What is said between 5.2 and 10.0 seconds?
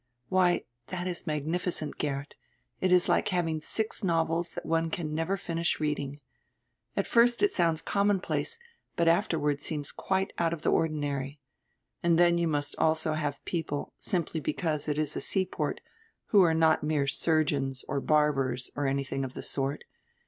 finish reading. At first it sounds commonplace, but afterward seems